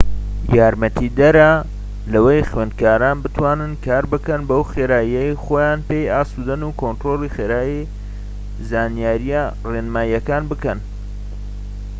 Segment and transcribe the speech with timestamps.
[0.57, 1.49] یارمەتیدەرە
[2.13, 7.89] لەوەی خوێندکاران بتوانن کار بکەن بەو خێراییەی خۆیان پێی ئاسودەن و کۆنترۆلی خێرایی
[8.69, 10.79] زانیاریە ڕێنماییەکان بکەن